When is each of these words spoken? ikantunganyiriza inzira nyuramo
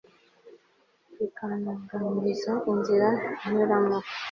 ikantunganyiriza 1.25 2.53
inzira 2.71 3.09
nyuramo 3.53 3.97